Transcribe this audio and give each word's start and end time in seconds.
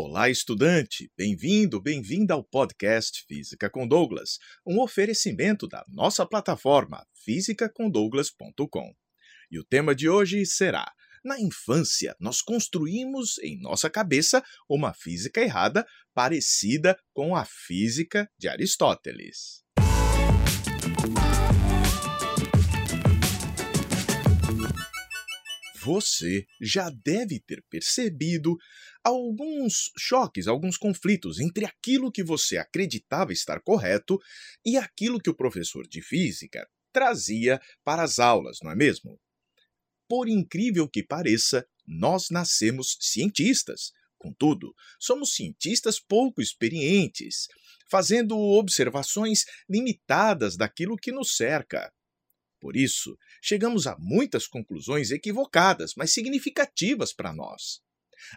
Olá, 0.00 0.30
estudante! 0.30 1.10
Bem-vindo, 1.18 1.82
bem-vinda 1.82 2.32
ao 2.32 2.44
podcast 2.44 3.24
Física 3.26 3.68
com 3.68 3.84
Douglas, 3.84 4.38
um 4.64 4.80
oferecimento 4.80 5.66
da 5.66 5.84
nossa 5.88 6.24
plataforma 6.24 7.04
fisicacondouglas.com. 7.24 8.94
E 9.50 9.58
o 9.58 9.64
tema 9.64 9.96
de 9.96 10.08
hoje 10.08 10.46
será: 10.46 10.88
Na 11.24 11.40
infância, 11.40 12.14
nós 12.20 12.40
construímos 12.40 13.38
em 13.38 13.60
nossa 13.60 13.90
cabeça 13.90 14.40
uma 14.68 14.94
física 14.94 15.40
errada 15.40 15.84
parecida 16.14 16.96
com 17.12 17.34
a 17.34 17.44
física 17.44 18.30
de 18.38 18.46
Aristóteles. 18.46 19.64
Você 25.88 26.44
já 26.60 26.90
deve 26.90 27.40
ter 27.40 27.64
percebido 27.70 28.58
alguns 29.08 29.90
choques, 29.98 30.46
alguns 30.46 30.76
conflitos 30.76 31.40
entre 31.40 31.64
aquilo 31.64 32.12
que 32.12 32.22
você 32.22 32.58
acreditava 32.58 33.32
estar 33.32 33.60
correto 33.60 34.20
e 34.64 34.76
aquilo 34.76 35.20
que 35.20 35.30
o 35.30 35.34
professor 35.34 35.86
de 35.86 36.02
física 36.02 36.68
trazia 36.92 37.60
para 37.84 38.02
as 38.02 38.18
aulas, 38.18 38.58
não 38.62 38.70
é 38.70 38.76
mesmo? 38.76 39.18
Por 40.08 40.28
incrível 40.28 40.88
que 40.88 41.02
pareça, 41.02 41.66
nós 41.86 42.28
nascemos 42.30 42.96
cientistas. 43.00 43.92
Contudo, 44.18 44.74
somos 44.98 45.34
cientistas 45.34 46.00
pouco 46.00 46.42
experientes, 46.42 47.46
fazendo 47.90 48.36
observações 48.36 49.44
limitadas 49.68 50.56
daquilo 50.56 50.96
que 50.96 51.12
nos 51.12 51.36
cerca. 51.36 51.92
Por 52.60 52.76
isso, 52.76 53.16
chegamos 53.40 53.86
a 53.86 53.96
muitas 53.98 54.46
conclusões 54.46 55.10
equivocadas, 55.10 55.94
mas 55.96 56.12
significativas 56.12 57.12
para 57.12 57.32
nós. 57.32 57.80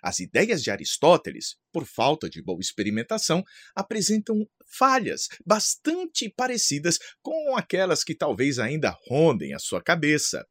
As 0.02 0.20
ideias 0.20 0.64
de 0.64 0.72
Aristóteles, 0.72 1.56
por 1.72 1.86
falta 1.86 2.30
de 2.30 2.42
boa 2.42 2.60
experimentação, 2.60 3.44
apresentam 3.76 4.48
falhas 4.68 5.28
bastante 5.46 6.30
parecidas 6.30 6.98
com 7.22 7.56
aquelas 7.56 8.04
que 8.04 8.16
talvez 8.16 8.60
ainda 8.60 8.98
rondem 9.08 9.54
a 9.54 9.60
sua 9.60 9.82
cabeça. 9.82 10.46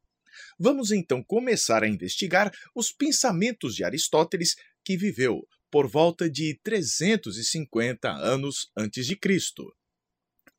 Vamos 0.59 0.91
então 0.91 1.23
começar 1.23 1.83
a 1.83 1.87
investigar 1.87 2.51
os 2.75 2.91
pensamentos 2.91 3.75
de 3.75 3.83
Aristóteles, 3.83 4.55
que 4.83 4.97
viveu 4.97 5.47
por 5.69 5.87
volta 5.87 6.29
de 6.29 6.59
350 6.63 8.09
anos 8.09 8.69
antes 8.75 9.05
de 9.05 9.15
Cristo. 9.15 9.73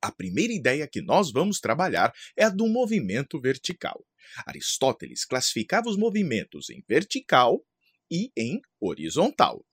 A 0.01 0.11
primeira 0.11 0.53
ideia 0.53 0.89
que 0.89 1.01
nós 1.01 1.31
vamos 1.31 1.61
trabalhar 1.61 2.13
é 2.37 2.45
a 2.45 2.49
do 2.49 2.67
movimento 2.67 3.41
vertical. 3.41 4.05
Aristóteles 4.47 5.25
classificava 5.25 5.89
os 5.89 5.97
movimentos 5.97 6.71
em 6.71 6.83
vertical 6.89 7.63
e 8.13 8.31
em 8.37 8.61
horizontal. 8.79 9.65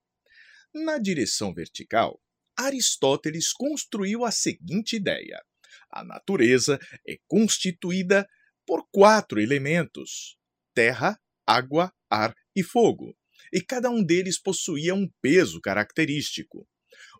Na 0.73 0.97
direção 0.97 1.53
vertical, 1.53 2.21
Aristóteles 2.57 3.51
construiu 3.51 4.23
a 4.23 4.31
seguinte 4.31 4.95
ideia: 4.95 5.43
a 5.91 6.05
natureza 6.05 6.79
é 7.05 7.17
constituída 7.27 8.25
por 8.65 8.87
quatro 8.89 9.41
elementos: 9.41 10.37
terra, 10.73 11.19
água, 11.45 11.91
ar 12.09 12.33
e 12.55 12.63
fogo, 12.63 13.17
e 13.51 13.59
cada 13.59 13.89
um 13.89 14.01
deles 14.01 14.39
possuía 14.39 14.95
um 14.95 15.09
peso 15.21 15.59
característico 15.59 16.68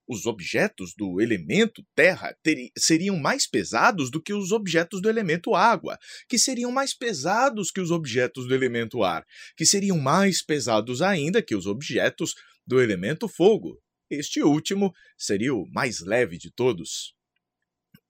os 0.09 0.25
objetos 0.25 0.95
do 0.97 1.21
elemento 1.21 1.85
terra 1.93 2.35
seriam 2.75 3.15
mais 3.15 3.45
pesados 3.45 4.09
do 4.09 4.19
que 4.19 4.33
os 4.33 4.51
objetos 4.51 4.99
do 4.99 5.07
elemento 5.07 5.53
água, 5.53 5.99
que 6.27 6.39
seriam 6.39 6.71
mais 6.71 6.95
pesados 6.95 7.69
que 7.69 7.79
os 7.79 7.91
objetos 7.91 8.47
do 8.47 8.55
elemento 8.55 9.03
ar, 9.03 9.23
que 9.55 9.67
seriam 9.67 9.99
mais 9.99 10.43
pesados 10.43 11.03
ainda 11.03 11.43
que 11.43 11.55
os 11.55 11.67
objetos 11.67 12.33
do 12.65 12.81
elemento 12.81 13.27
fogo. 13.27 13.79
Este 14.09 14.41
último 14.41 14.91
seria 15.15 15.53
o 15.53 15.69
mais 15.69 15.99
leve 15.99 16.39
de 16.39 16.49
todos. 16.49 17.13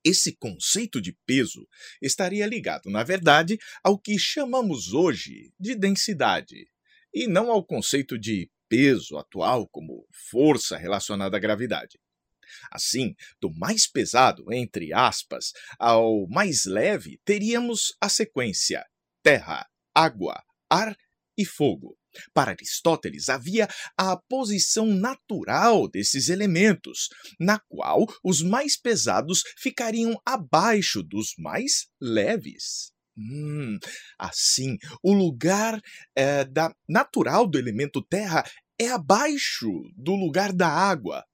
Esse 0.01 0.31
conceito 0.37 1.01
de 1.01 1.11
peso 1.25 1.67
estaria 2.01 2.47
ligado, 2.47 2.89
na 2.89 3.03
verdade, 3.03 3.59
ao 3.83 3.99
que 3.99 4.17
chamamos 4.17 4.93
hoje 4.93 5.51
de 5.59 5.75
densidade, 5.75 6.69
e 7.13 7.27
não 7.27 7.51
ao 7.51 7.61
conceito 7.61 8.17
de 8.17 8.49
peso 8.69 9.17
atual 9.17 9.67
como 9.67 10.07
força 10.29 10.77
relacionada 10.77 11.35
à 11.35 11.39
gravidade. 11.39 11.99
Assim, 12.71 13.13
do 13.41 13.51
mais 13.53 13.87
pesado, 13.87 14.51
entre 14.53 14.93
aspas, 14.93 15.51
ao 15.77 16.27
mais 16.27 16.65
leve, 16.65 17.19
teríamos 17.25 17.93
a 18.01 18.09
sequência 18.09 18.85
terra, 19.21 19.67
água, 19.93 20.41
ar 20.69 20.95
e 21.37 21.45
fogo. 21.45 21.97
Para 22.33 22.51
Aristóteles, 22.51 23.29
havia 23.29 23.67
a 23.95 24.17
posição 24.17 24.87
natural 24.87 25.87
desses 25.87 26.27
elementos, 26.27 27.07
na 27.39 27.59
qual 27.59 28.07
os 28.23 28.41
mais 28.41 28.75
pesados 28.75 29.43
ficariam 29.57 30.19
abaixo 30.25 31.03
dos 31.03 31.33
mais 31.37 31.87
leves. 32.01 32.91
Hum, 33.19 33.77
assim, 34.17 34.77
o 35.03 35.13
lugar 35.13 35.81
é, 36.15 36.45
da, 36.45 36.73
natural 36.87 37.45
do 37.45 37.59
elemento 37.59 38.01
terra 38.01 38.45
é 38.79 38.87
abaixo 38.87 39.69
do 39.93 40.15
lugar 40.15 40.53
da 40.53 40.69
água, 40.69 41.25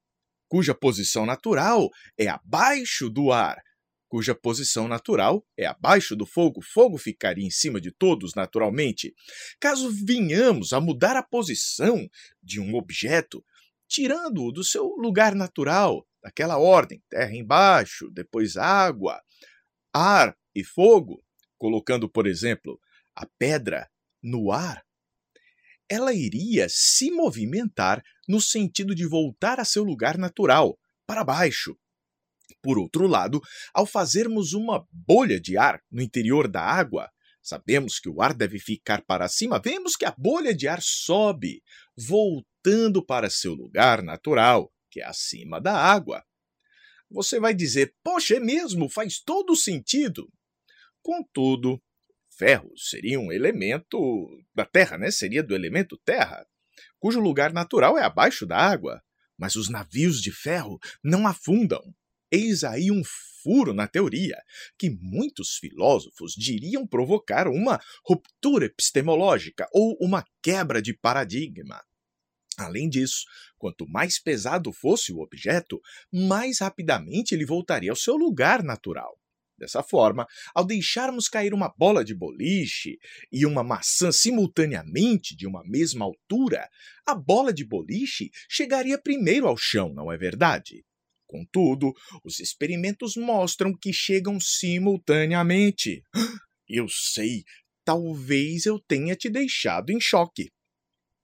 cuja 0.48 0.74
posição 0.74 1.24
natural 1.24 1.88
é 2.18 2.26
abaixo 2.26 3.08
do 3.08 3.30
ar, 3.30 3.62
cuja 4.08 4.34
posição 4.34 4.88
natural 4.88 5.44
é 5.56 5.66
abaixo 5.66 6.16
do 6.16 6.26
fogo. 6.26 6.60
Fogo 6.60 6.98
ficaria 6.98 7.46
em 7.46 7.50
cima 7.50 7.80
de 7.80 7.92
todos 7.92 8.34
naturalmente. 8.34 9.14
Caso 9.60 9.88
venhamos 10.04 10.72
a 10.72 10.80
mudar 10.80 11.16
a 11.16 11.22
posição 11.22 12.08
de 12.42 12.60
um 12.60 12.74
objeto, 12.74 13.44
tirando-o 13.88 14.50
do 14.50 14.64
seu 14.64 14.86
lugar 14.96 15.36
natural, 15.36 16.04
daquela 16.22 16.58
ordem, 16.58 17.00
terra 17.08 17.34
embaixo, 17.34 18.10
depois 18.10 18.56
água, 18.56 19.20
ar 19.92 20.36
e 20.54 20.64
fogo, 20.64 21.22
colocando, 21.58 22.08
por 22.08 22.26
exemplo, 22.26 22.80
a 23.14 23.26
pedra 23.38 23.88
no 24.22 24.52
ar, 24.52 24.84
ela 25.88 26.12
iria 26.12 26.66
se 26.68 27.10
movimentar 27.10 28.02
no 28.28 28.40
sentido 28.40 28.94
de 28.94 29.06
voltar 29.06 29.60
a 29.60 29.64
seu 29.64 29.84
lugar 29.84 30.18
natural, 30.18 30.78
para 31.06 31.22
baixo. 31.22 31.76
Por 32.60 32.78
outro 32.78 33.06
lado, 33.06 33.40
ao 33.72 33.86
fazermos 33.86 34.52
uma 34.52 34.84
bolha 34.90 35.40
de 35.40 35.56
ar 35.56 35.80
no 35.90 36.02
interior 36.02 36.48
da 36.48 36.60
água, 36.60 37.08
sabemos 37.40 38.00
que 38.00 38.08
o 38.08 38.20
ar 38.20 38.34
deve 38.34 38.58
ficar 38.58 39.04
para 39.04 39.28
cima, 39.28 39.60
vemos 39.62 39.94
que 39.94 40.04
a 40.04 40.14
bolha 40.16 40.52
de 40.52 40.66
ar 40.66 40.82
sobe, 40.82 41.62
voltando 41.96 43.04
para 43.04 43.30
seu 43.30 43.54
lugar 43.54 44.02
natural, 44.02 44.72
que 44.90 45.00
é 45.00 45.04
acima 45.04 45.60
da 45.60 45.76
água. 45.76 46.24
Você 47.08 47.38
vai 47.38 47.54
dizer, 47.54 47.94
poxa, 48.02 48.36
é 48.36 48.40
mesmo, 48.40 48.88
faz 48.88 49.20
todo 49.20 49.54
sentido. 49.54 50.28
Contudo, 51.06 51.80
ferro 52.36 52.72
seria 52.76 53.20
um 53.20 53.30
elemento 53.30 53.96
da 54.52 54.64
Terra, 54.64 54.98
né? 54.98 55.08
Seria 55.08 55.40
do 55.40 55.54
elemento 55.54 55.96
Terra, 56.04 56.44
cujo 56.98 57.20
lugar 57.20 57.52
natural 57.52 57.96
é 57.96 58.02
abaixo 58.02 58.44
da 58.44 58.56
água. 58.56 59.00
Mas 59.38 59.54
os 59.54 59.68
navios 59.68 60.20
de 60.20 60.32
ferro 60.32 60.80
não 61.04 61.24
afundam. 61.24 61.94
Eis 62.28 62.64
aí 62.64 62.90
um 62.90 63.02
furo 63.40 63.72
na 63.72 63.86
teoria, 63.86 64.36
que 64.76 64.90
muitos 64.90 65.58
filósofos 65.58 66.32
diriam 66.32 66.84
provocar 66.84 67.46
uma 67.46 67.80
ruptura 68.04 68.66
epistemológica 68.66 69.68
ou 69.72 69.96
uma 70.00 70.24
quebra 70.42 70.82
de 70.82 70.92
paradigma. 70.92 71.80
Além 72.58 72.88
disso, 72.88 73.26
quanto 73.56 73.88
mais 73.88 74.18
pesado 74.18 74.72
fosse 74.72 75.12
o 75.12 75.20
objeto, 75.20 75.80
mais 76.12 76.58
rapidamente 76.58 77.32
ele 77.32 77.46
voltaria 77.46 77.92
ao 77.92 77.96
seu 77.96 78.16
lugar 78.16 78.64
natural. 78.64 79.16
Dessa 79.58 79.82
forma, 79.82 80.26
ao 80.54 80.66
deixarmos 80.66 81.28
cair 81.28 81.54
uma 81.54 81.72
bola 81.78 82.04
de 82.04 82.14
boliche 82.14 82.98
e 83.32 83.46
uma 83.46 83.64
maçã 83.64 84.12
simultaneamente 84.12 85.34
de 85.34 85.46
uma 85.46 85.62
mesma 85.64 86.04
altura, 86.04 86.68
a 87.06 87.14
bola 87.14 87.52
de 87.52 87.64
boliche 87.64 88.30
chegaria 88.48 89.00
primeiro 89.00 89.46
ao 89.46 89.56
chão, 89.56 89.94
não 89.94 90.12
é 90.12 90.18
verdade? 90.18 90.84
Contudo, 91.26 91.92
os 92.22 92.38
experimentos 92.38 93.16
mostram 93.16 93.72
que 93.74 93.92
chegam 93.92 94.38
simultaneamente. 94.38 96.02
Eu 96.68 96.88
sei, 96.88 97.44
talvez 97.84 98.66
eu 98.66 98.80
tenha 98.80 99.14
te 99.14 99.30
deixado 99.30 99.90
em 99.90 100.00
choque. 100.00 100.50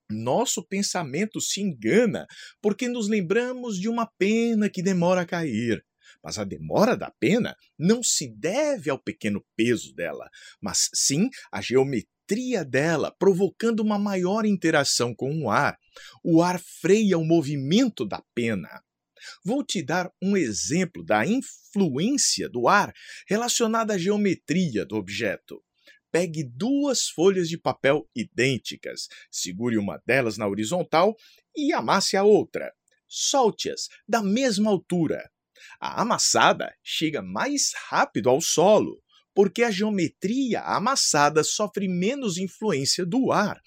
Nosso 0.09 0.65
pensamento 0.65 1.41
se 1.41 1.59
engana 1.59 2.25
porque 2.61 2.87
nos 2.87 3.09
lembramos 3.09 3.77
de 3.77 3.89
uma 3.89 4.09
pena 4.17 4.69
que 4.69 4.81
demora 4.81 5.21
a 5.21 5.25
cair. 5.25 5.83
Mas 6.23 6.37
a 6.37 6.43
demora 6.43 6.95
da 6.95 7.11
pena 7.19 7.55
não 7.77 8.01
se 8.01 8.27
deve 8.27 8.89
ao 8.89 8.97
pequeno 8.97 9.43
peso 9.55 9.93
dela, 9.93 10.29
mas 10.61 10.89
sim 10.93 11.29
à 11.51 11.61
geometria 11.61 12.63
dela, 12.63 13.13
provocando 13.19 13.81
uma 13.81 13.99
maior 13.99 14.45
interação 14.45 15.13
com 15.13 15.43
o 15.43 15.49
ar. 15.49 15.77
O 16.23 16.41
ar 16.41 16.59
freia 16.59 17.17
o 17.17 17.25
movimento 17.25 18.05
da 18.05 18.23
pena. 18.33 18.81
Vou 19.43 19.63
te 19.63 19.81
dar 19.81 20.11
um 20.21 20.35
exemplo 20.35 21.03
da 21.03 21.25
influência 21.25 22.49
do 22.49 22.67
ar 22.67 22.93
relacionada 23.27 23.93
à 23.93 23.97
geometria 23.97 24.85
do 24.85 24.95
objeto. 24.95 25.61
Pegue 26.11 26.43
duas 26.43 27.07
folhas 27.07 27.49
de 27.49 27.57
papel 27.57 28.07
idênticas, 28.15 29.07
segure 29.31 29.77
uma 29.77 29.99
delas 30.05 30.37
na 30.37 30.47
horizontal 30.47 31.15
e 31.55 31.73
amasse 31.73 32.15
a 32.15 32.23
outra. 32.23 32.71
solte-as 33.07 33.89
da 34.07 34.23
mesma 34.23 34.71
altura. 34.71 35.29
A 35.79 36.01
amassada 36.01 36.73
chega 36.83 37.21
mais 37.21 37.73
rápido 37.89 38.29
ao 38.29 38.41
solo, 38.41 39.01
porque 39.33 39.63
a 39.63 39.71
geometria 39.71 40.61
amassada 40.61 41.43
sofre 41.43 41.87
menos 41.87 42.37
influência 42.37 43.05
do 43.05 43.31
ar. 43.31 43.59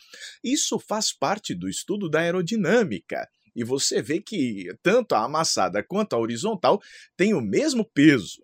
Isso 0.42 0.78
faz 0.78 1.12
parte 1.12 1.54
do 1.54 1.68
estudo 1.68 2.08
da 2.08 2.20
aerodinâmica. 2.20 3.28
E 3.54 3.64
você 3.64 4.02
vê 4.02 4.20
que 4.20 4.66
tanto 4.82 5.14
a 5.14 5.24
amassada 5.24 5.82
quanto 5.82 6.14
a 6.14 6.18
horizontal 6.18 6.80
têm 7.16 7.34
o 7.34 7.40
mesmo 7.40 7.84
peso. 7.84 8.42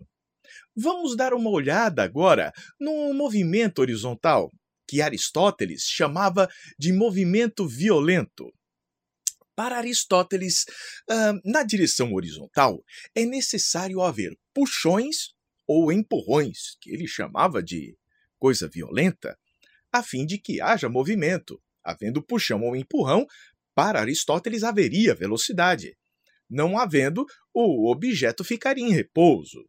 Vamos 0.75 1.15
dar 1.15 1.33
uma 1.33 1.51
olhada 1.51 2.03
agora 2.03 2.51
no 2.79 3.13
movimento 3.13 3.79
horizontal, 3.79 4.51
que 4.87 5.01
Aristóteles 5.01 5.83
chamava 5.83 6.49
de 6.77 6.91
movimento 6.91 7.67
violento. 7.67 8.51
Para 9.55 9.77
Aristóteles, 9.77 10.65
na 11.45 11.63
direção 11.63 12.13
horizontal, 12.13 12.83
é 13.15 13.25
necessário 13.25 14.01
haver 14.01 14.35
puxões 14.53 15.33
ou 15.67 15.91
empurrões, 15.91 16.75
que 16.81 16.91
ele 16.91 17.07
chamava 17.07 17.61
de 17.61 17.95
coisa 18.39 18.67
violenta, 18.67 19.37
a 19.91 20.01
fim 20.01 20.25
de 20.25 20.37
que 20.37 20.59
haja 20.59 20.89
movimento. 20.89 21.61
Havendo 21.83 22.23
puxão 22.23 22.63
ou 22.63 22.75
empurrão, 22.75 23.27
para 23.75 23.99
Aristóteles 23.99 24.63
haveria 24.63 25.13
velocidade. 25.13 25.95
Não 26.49 26.77
havendo, 26.77 27.25
o 27.53 27.91
objeto 27.91 28.43
ficaria 28.43 28.83
em 28.83 28.91
repouso. 28.91 29.67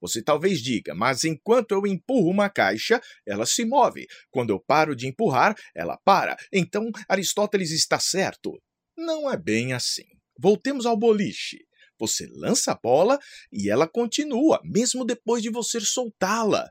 Você 0.00 0.20
talvez 0.20 0.60
diga, 0.60 0.94
mas 0.94 1.22
enquanto 1.22 1.72
eu 1.72 1.86
empurro 1.86 2.28
uma 2.28 2.50
caixa, 2.50 3.00
ela 3.24 3.46
se 3.46 3.64
move. 3.64 4.06
Quando 4.30 4.50
eu 4.50 4.58
paro 4.58 4.96
de 4.96 5.06
empurrar, 5.06 5.56
ela 5.74 5.96
para. 6.04 6.36
Então 6.52 6.90
Aristóteles 7.08 7.70
está 7.70 8.00
certo. 8.00 8.60
Não 9.04 9.28
é 9.28 9.36
bem 9.36 9.72
assim. 9.72 10.06
Voltemos 10.38 10.86
ao 10.86 10.96
boliche. 10.96 11.66
Você 11.98 12.24
lança 12.30 12.70
a 12.70 12.78
bola 12.80 13.18
e 13.52 13.68
ela 13.68 13.88
continua, 13.88 14.60
mesmo 14.64 15.04
depois 15.04 15.42
de 15.42 15.50
você 15.50 15.80
soltá-la. 15.80 16.70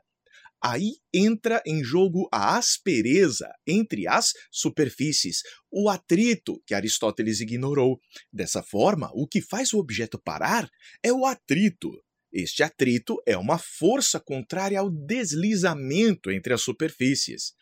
Aí 0.64 0.92
entra 1.12 1.62
em 1.66 1.84
jogo 1.84 2.26
a 2.32 2.56
aspereza 2.56 3.52
entre 3.66 4.08
as 4.08 4.32
superfícies, 4.50 5.42
o 5.70 5.90
atrito 5.90 6.62
que 6.66 6.72
Aristóteles 6.72 7.40
ignorou. 7.40 8.00
Dessa 8.32 8.62
forma, 8.62 9.10
o 9.12 9.28
que 9.28 9.42
faz 9.42 9.74
o 9.74 9.78
objeto 9.78 10.18
parar 10.18 10.70
é 11.02 11.12
o 11.12 11.26
atrito. 11.26 12.02
Este 12.32 12.62
atrito 12.62 13.20
é 13.26 13.36
uma 13.36 13.58
força 13.58 14.18
contrária 14.18 14.80
ao 14.80 14.88
deslizamento 14.88 16.30
entre 16.30 16.54
as 16.54 16.62
superfícies, 16.62 17.52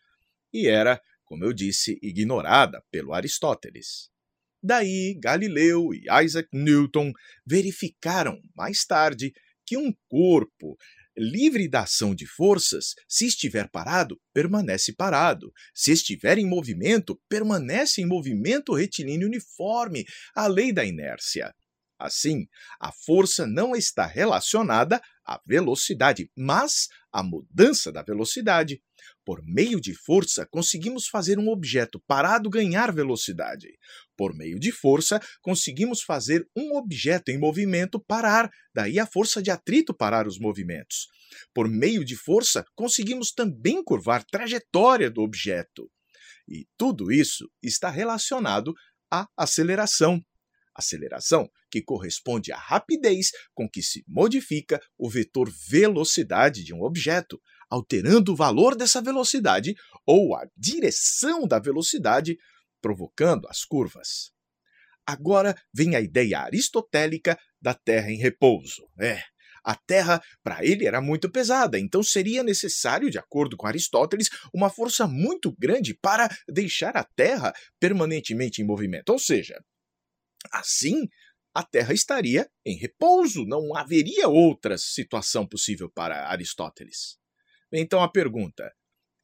e 0.53 0.69
era, 0.69 1.01
como 1.25 1.45
eu 1.45 1.53
disse, 1.53 1.99
ignorada 2.01 2.85
pelo 2.89 3.13
Aristóteles. 3.13 4.11
Daí, 4.63 5.19
Galileu 5.19 5.95
e 5.95 6.05
Isaac 6.25 6.49
Newton 6.53 7.13
verificaram, 7.47 8.41
mais 8.55 8.85
tarde, 8.85 9.33
que 9.67 9.77
um 9.77 9.95
corpo 10.09 10.77
livre 11.17 11.69
da 11.69 11.83
ação 11.83 12.15
de 12.15 12.27
forças, 12.27 12.95
se 13.09 13.27
estiver 13.27 13.69
parado, 13.71 14.21
permanece 14.33 14.95
parado. 14.95 15.53
Se 15.75 15.93
estiver 15.93 16.39
em 16.39 16.47
movimento, 16.47 17.21
permanece 17.29 18.01
em 18.01 18.07
movimento 18.07 18.75
retilíneo 18.75 19.29
uniforme, 19.29 20.05
a 20.35 20.47
lei 20.47 20.73
da 20.73 20.85
inércia. 20.85 21.55
Assim, 21.99 22.47
a 22.81 22.91
força 22.91 23.47
não 23.47 23.77
está 23.77 24.07
relacionada 24.07 25.01
à 25.25 25.39
velocidade, 25.47 26.31
mas 26.35 26.89
à 27.13 27.23
mudança 27.23 27.93
da 27.93 28.03
velocidade. 28.03 28.83
Por 29.31 29.45
meio 29.45 29.81
de 29.81 29.95
força, 29.95 30.45
conseguimos 30.51 31.07
fazer 31.07 31.39
um 31.39 31.51
objeto 31.51 32.03
parado 32.05 32.51
ganhar 32.51 32.93
velocidade. 32.93 33.69
Por 34.17 34.35
meio 34.35 34.59
de 34.59 34.73
força, 34.73 35.21
conseguimos 35.41 36.03
fazer 36.03 36.45
um 36.57 36.77
objeto 36.77 37.29
em 37.29 37.39
movimento 37.39 38.01
parar, 38.01 38.51
daí 38.75 38.99
a 38.99 39.07
força 39.07 39.41
de 39.41 39.49
atrito 39.49 39.95
parar 39.95 40.27
os 40.27 40.37
movimentos. 40.37 41.07
Por 41.55 41.69
meio 41.69 42.05
de 42.05 42.17
força, 42.17 42.65
conseguimos 42.75 43.31
também 43.31 43.85
curvar 43.85 44.25
trajetória 44.25 45.09
do 45.09 45.23
objeto. 45.23 45.89
E 46.49 46.67
tudo 46.77 47.13
isso 47.13 47.49
está 47.63 47.89
relacionado 47.89 48.75
à 49.09 49.29
aceleração 49.37 50.21
aceleração, 50.75 51.49
que 51.71 51.83
corresponde 51.83 52.53
à 52.53 52.57
rapidez 52.57 53.31
com 53.55 53.69
que 53.69 53.83
se 53.83 54.03
modifica 54.09 54.81
o 54.99 55.09
vetor 55.09 55.51
velocidade 55.69 56.65
de 56.65 56.75
um 56.75 56.83
objeto, 56.83 57.41
alterando 57.71 58.33
o 58.33 58.37
valor 58.37 58.75
dessa 58.75 59.01
velocidade 59.01 59.75
ou 60.07 60.35
a 60.35 60.47
direção 60.57 61.47
da 61.47 61.59
velocidade, 61.59 62.37
provocando 62.81 63.47
as 63.49 63.65
curvas. 63.65 64.33
Agora 65.07 65.55
vem 65.73 65.97
a 65.97 66.01
ideia 66.01 66.41
aristotélica 66.41 67.39
da 67.61 67.75
Terra 67.75 68.11
em 68.11 68.19
repouso. 68.19 68.89
É, 68.99 69.23
a 69.65 69.75
Terra, 69.75 70.23
para 70.43 70.65
ele, 70.65 70.87
era 70.87 71.01
muito 71.01 71.31
pesada, 71.31 71.79
então 71.79 72.03
seria 72.03 72.43
necessário, 72.43 73.11
de 73.11 73.19
acordo 73.19 73.57
com 73.57 73.67
Aristóteles, 73.67 74.29
uma 74.53 74.71
força 74.71 75.07
muito 75.07 75.55
grande 75.59 75.95
para 75.95 76.29
deixar 76.49 76.97
a 76.97 77.05
Terra 77.05 77.53
permanentemente 77.79 78.63
em 78.63 78.65
movimento. 78.65 79.11
Ou 79.11 79.19
seja, 79.19 79.61
Assim, 80.53 81.09
a 81.55 81.63
Terra 81.63 81.93
estaria 81.93 82.49
em 82.65 82.77
repouso, 82.77 83.45
não 83.45 83.77
haveria 83.77 84.29
outra 84.29 84.79
situação 84.79 85.47
possível 85.47 85.91
para 85.91 86.29
Aristóteles. 86.29 87.19
Então 87.73 88.03
a 88.03 88.11
pergunta: 88.11 88.73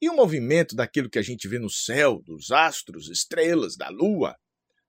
e 0.01 0.09
o 0.09 0.15
movimento 0.15 0.75
daquilo 0.75 1.09
que 1.09 1.19
a 1.19 1.23
gente 1.23 1.47
vê 1.47 1.59
no 1.59 1.69
céu, 1.69 2.21
dos 2.21 2.51
astros, 2.51 3.09
estrelas, 3.09 3.75
da 3.75 3.89
lua? 3.89 4.37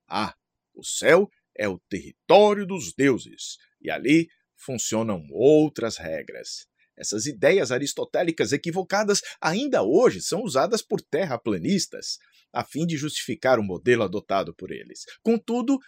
Ah, 0.06 0.34
o 0.75 0.84
céu 0.84 1.28
é 1.56 1.69
o 1.69 1.81
território 1.88 2.66
dos 2.66 2.93
deuses, 2.94 3.56
e 3.81 3.90
ali 3.90 4.28
funcionam 4.56 5.26
outras 5.31 5.96
regras. 5.96 6.66
Essas 6.96 7.26
ideias 7.26 7.70
aristotélicas 7.70 8.52
equivocadas 8.52 9.22
ainda 9.40 9.82
hoje 9.82 10.20
são 10.20 10.43
usadas 10.43 10.82
por 10.82 11.00
terraplanistas, 11.00 12.19
a 12.52 12.64
fim 12.64 12.87
de 12.87 12.96
justificar 12.96 13.58
o 13.58 13.62
modelo 13.62 14.02
adotado 14.02 14.55
por 14.55 14.70
eles. 14.72 15.05
Contudo, 15.22 15.78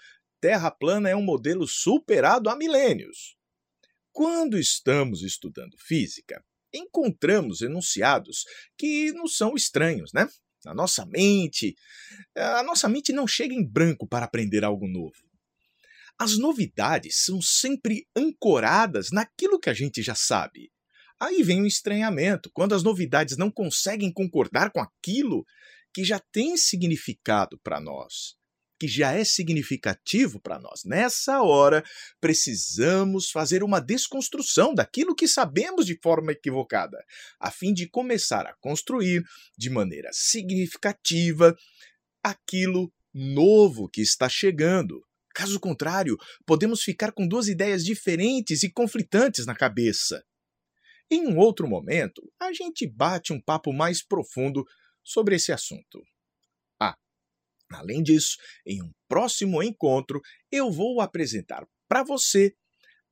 Terra 0.40 0.70
plana 0.70 1.11
é 1.11 1.14
um 1.14 1.22
modelo 1.22 1.69
superado 1.69 2.49
há 2.49 2.56
milênios. 2.56 3.37
Quando 4.11 4.58
estamos 4.58 5.22
estudando 5.22 5.76
física, 5.78 6.43
encontramos 6.72 7.62
enunciados 7.62 8.44
que 8.76 9.12
nos 9.12 9.37
são 9.37 9.55
estranhos, 9.55 10.12
né? 10.12 10.28
A 10.67 10.75
nossa 10.75 11.06
mente, 11.06 11.75
a 12.37 12.62
nossa 12.62 12.88
mente 12.88 13.12
não 13.12 13.26
chega 13.26 13.55
em 13.55 13.64
branco 13.64 14.06
para 14.06 14.26
aprender 14.26 14.64
algo 14.64 14.87
novo. 14.87 15.17
As 16.19 16.37
novidades 16.37 17.25
são 17.25 17.40
sempre 17.40 18.06
ancoradas 18.14 19.10
naquilo 19.10 19.58
que 19.58 19.70
a 19.70 19.74
gente 19.74 20.03
já 20.03 20.15
sabe. 20.15 20.70
Aí 21.19 21.43
vem 21.43 21.62
o 21.62 21.67
estranhamento, 21.67 22.50
quando 22.53 22.74
as 22.74 22.82
novidades 22.82 23.39
não 23.39 23.50
conseguem 23.50 24.12
concordar 24.12 24.70
com 24.70 24.81
aquilo 24.81 25.46
que 25.94 26.05
já 26.05 26.19
tem 26.19 26.56
significado 26.56 27.58
para 27.62 27.81
nós 27.81 28.40
que 28.81 28.89
já 28.89 29.13
é 29.13 29.22
significativo 29.22 30.41
para 30.41 30.58
nós. 30.58 30.84
Nessa 30.87 31.43
hora, 31.43 31.84
precisamos 32.19 33.31
fazer 33.31 33.63
uma 33.63 33.79
desconstrução 33.79 34.75
daquilo 34.75 35.15
que 35.15 35.29
sabemos 35.29 35.84
de 35.84 35.99
forma 36.03 36.32
equivocada, 36.32 36.96
a 37.39 37.51
fim 37.51 37.75
de 37.75 37.87
começar 37.87 38.46
a 38.46 38.55
construir 38.55 39.22
de 39.58 39.69
maneira 39.69 40.08
significativa 40.15 41.55
aquilo 42.25 42.91
novo 43.13 43.87
que 43.87 44.01
está 44.01 44.31
chegando. 44.31 45.05
Caso 45.34 45.60
contrário, 45.60 46.17
podemos 46.46 46.82
ficar 46.82 47.13
com 47.13 47.29
duas 47.29 47.49
ideias 47.49 47.84
diferentes 47.84 48.63
e 48.63 48.72
conflitantes 48.72 49.44
na 49.44 49.55
cabeça. 49.55 50.25
Em 51.10 51.27
um 51.27 51.37
outro 51.37 51.69
momento, 51.69 52.22
a 52.41 52.51
gente 52.55 52.87
bate 52.87 53.31
um 53.31 53.41
papo 53.41 53.75
mais 53.75 54.03
profundo 54.03 54.65
sobre 55.05 55.37
esse 55.37 55.53
assunto. 55.53 56.03
Além 57.72 58.03
disso, 58.03 58.36
em 58.67 58.82
um 58.82 58.91
próximo 59.08 59.62
encontro, 59.62 60.20
eu 60.50 60.70
vou 60.70 61.00
apresentar 61.00 61.67
para 61.89 62.03
você 62.03 62.55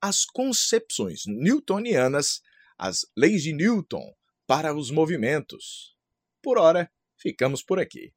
as 0.00 0.24
concepções 0.24 1.22
newtonianas, 1.26 2.40
as 2.76 3.06
leis 3.16 3.42
de 3.42 3.52
Newton 3.52 4.12
para 4.46 4.74
os 4.74 4.90
movimentos. 4.90 5.96
Por 6.42 6.58
hora, 6.58 6.90
ficamos 7.20 7.62
por 7.62 7.78
aqui. 7.78 8.12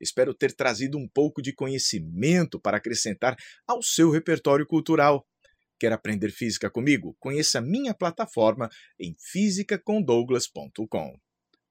Espero 0.00 0.34
ter 0.34 0.52
trazido 0.52 0.98
um 0.98 1.08
pouco 1.08 1.40
de 1.40 1.54
conhecimento 1.54 2.60
para 2.60 2.76
acrescentar 2.76 3.36
ao 3.66 3.82
seu 3.82 4.10
repertório 4.10 4.66
cultural. 4.66 5.26
Quer 5.78 5.92
aprender 5.92 6.30
física 6.30 6.70
comigo? 6.70 7.16
Conheça 7.18 7.60
minha 7.60 7.94
plataforma 7.94 8.68
em 8.98 9.14
fisicacondouglas.com. 9.18 11.18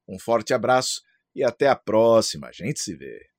Um 0.07 0.19
forte 0.19 0.53
abraço 0.53 1.01
e 1.35 1.43
até 1.43 1.67
a 1.67 1.75
próxima. 1.75 2.47
A 2.47 2.51
gente 2.51 2.81
se 2.81 2.95
vê. 2.95 3.34